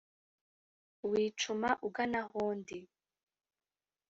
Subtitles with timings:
[1.09, 2.79] wicuma ugana aho ndi